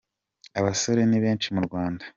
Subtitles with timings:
[0.59, 2.03] Abasore ni benshi mu Rwanda.